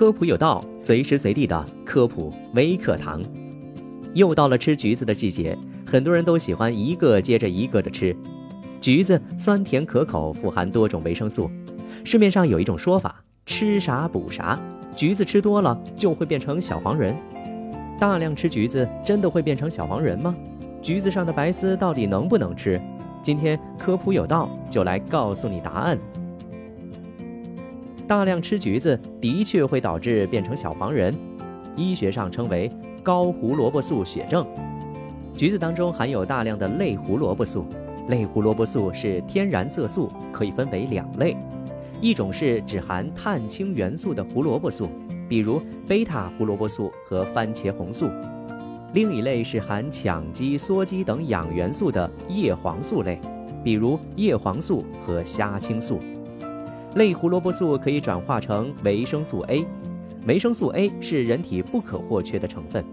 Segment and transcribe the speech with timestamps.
[0.00, 3.20] 科普有道，随时随地的科普微课堂。
[4.14, 5.54] 又到了吃橘子的季节，
[5.86, 8.16] 很多人都喜欢一个接着一个的吃。
[8.80, 11.50] 橘子酸甜可口，富含多种维生素。
[12.02, 14.58] 市面上有一种说法，吃啥补啥，
[14.96, 17.14] 橘子吃多了就会变成小黄人。
[17.98, 20.34] 大量吃橘子真的会变成小黄人吗？
[20.80, 22.80] 橘子上的白丝到底能不能吃？
[23.22, 25.98] 今天科普有道就来告诉你答案。
[28.10, 31.14] 大量吃橘子的确会导致变成小黄人，
[31.76, 32.68] 医学上称为
[33.04, 34.44] 高胡萝卜素血症。
[35.32, 37.64] 橘子当中含有大量的类胡萝卜素，
[38.08, 41.36] 类胡萝卜素是天然色素，可以分为两类，
[42.00, 44.88] 一种是只含碳氢元素的胡萝卜素，
[45.28, 48.10] 比如贝塔胡萝卜素和番茄红素。
[48.92, 53.20] 另一类是含羟基、羧基等氧元素的叶黄素类，
[53.62, 56.00] 比如叶黄素和虾青素。
[56.96, 59.64] 类胡萝卜素可以转化成维生素 A，
[60.26, 62.84] 维生素 A 是人体不可或缺的成分，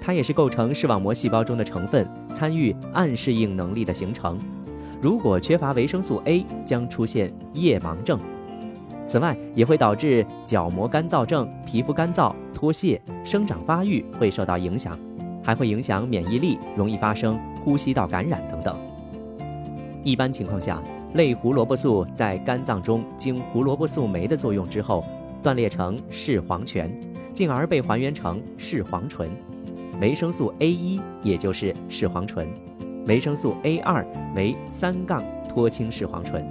[0.00, 4.38] 它也是构成视网膜细胞中的成分，参与暗适应能力的形成。
[5.00, 8.18] 如果缺乏维生素 A，将出现夜盲症。
[9.06, 14.98] 此外，也会导致角膜干燥症、皮肤干燥、脱屑、生长发育会受到影响。
[15.44, 18.76] 还会影响免疫力，容易发生呼吸道感染等等。
[20.04, 20.80] 一般情况下，
[21.14, 25.04] 类胡萝卜素在肝脏中经胡萝卜素酶的作用之后，
[25.42, 26.90] 断裂成视黄醛，
[27.34, 29.28] 进而被还原成视黄醇。
[30.00, 32.48] 维生素 A 一也就是视黄醇，
[33.06, 36.46] 维生素 A 二为三杠脱氢视黄醇。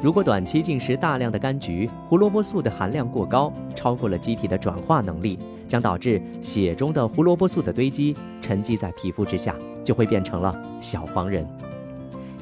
[0.00, 5.38] 如果短期进食大量的柑橘，胡萝卜素的含量过高，超过了机体的转化能力。
[5.66, 11.46] 将导致血中的胡萝卜素的堆积沉积在皮肤之下，就会变成了小黄人。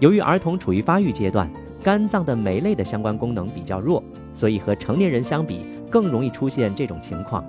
[0.00, 1.50] 由于儿童处于发育阶段，
[1.82, 4.02] 肝脏的酶类的相关功能比较弱，
[4.34, 7.44] 所以和成年人相比更容易出现这种情况。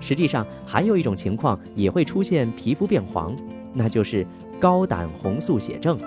[0.00, 3.36] 实际上，还有一种情况也会出现皮肤变黄，
[3.74, 4.26] 那就是
[4.58, 5.98] 高胆红素血症，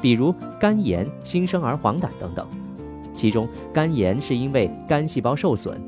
[0.00, 2.46] 比如肝炎、新生儿黄疸等等。
[3.14, 5.80] 其中，肝炎是因为肝细胞受损。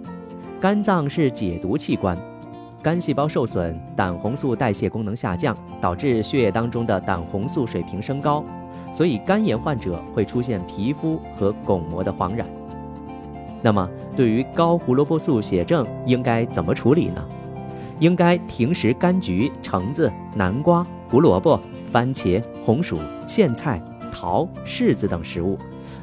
[0.60, 2.16] 肝脏是解毒器官，
[2.82, 8.42] 肝细胞受损，胆红素代谢功能下降，导致血液当中的胆红素水平升高，
[8.90, 12.46] 所以肝炎患者会出现皮肤和巩膜的黄染。
[13.60, 13.86] 那么，
[14.16, 17.22] 对于高胡萝卜素血症应该怎么处理呢？
[17.98, 21.60] 应该停食柑橘、橙子、南瓜、胡萝卜、
[21.92, 23.78] 番茄、红薯、苋菜、
[24.10, 25.58] 桃、柿子等食物，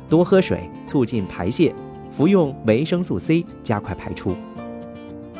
[0.08, 1.74] 多喝水，促进排泄。
[2.12, 4.36] 服用维生素 C，加快排出。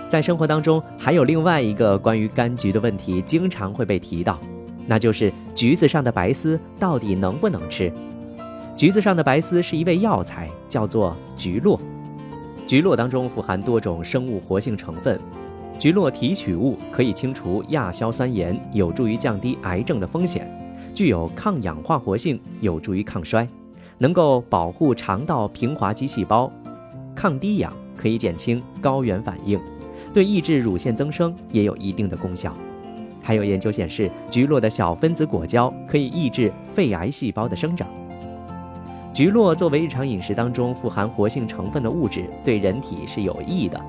[0.10, 4.40] 在生活当中，还有另外一个关于柑橘的问题，经常会被提到，
[4.86, 7.92] 那就是橘子上的白丝到底能不能吃？
[8.76, 11.80] 橘子上的白丝是一味药材，叫做橘络。
[12.66, 15.20] 橘络当中富含多种生物活性成分，
[15.80, 20.50] 橘络提取物可以清除亚硝酸盐，有助于降低癌症的风险，
[20.94, 23.48] 具有抗氧化活性，有助于抗衰，
[23.98, 26.52] 能够保护肠道平滑肌细胞。
[27.16, 29.60] 抗低氧可以减轻高原反应，
[30.18, 32.52] 对抑制乳腺增生也有一定的功效。
[33.22, 37.88] 还有研究显示，橘络的小分子果胶可以抑制肺癌细胞的生长。
[39.14, 43.80] 橘络作为日常饮食当中富含活性成分的物质，对人体是有益的。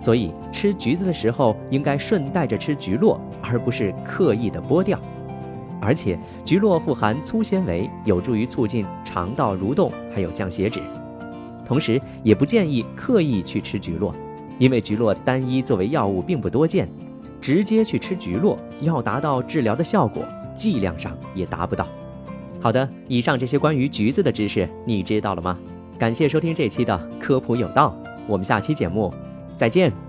[0.00, 4.98] 所以吃橘子的时候应该顺带着吃橘络，而不是刻意的剥掉。
[5.80, 10.80] 而且橘络富含粗纤维，有助于促进肠道蠕动，还有降血脂。
[11.64, 14.12] 同时，也不建议刻意去吃橘络，
[14.58, 16.88] 因为橘络单一作为药物并不多见，
[17.40, 20.24] 直接去吃橘络要达到治疗的效果，
[20.54, 21.86] 剂量上也达不到。
[22.60, 25.58] 好的，以上这些关于橘子的知识你知道了吗？
[25.98, 29.12] 感谢收听这期的科普有道，我们下期节目
[29.56, 30.07] 再见。